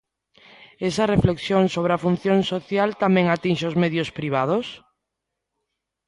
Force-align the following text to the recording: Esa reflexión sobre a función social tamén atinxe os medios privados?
Esa 0.89 1.09
reflexión 1.13 1.63
sobre 1.75 1.91
a 1.93 2.01
función 2.05 2.39
social 2.53 2.89
tamén 3.03 3.25
atinxe 3.27 3.65
os 3.71 3.79
medios 3.83 4.09
privados? 4.19 4.65